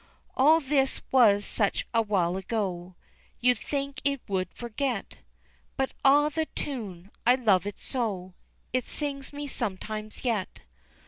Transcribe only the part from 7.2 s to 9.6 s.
I love it so It sings me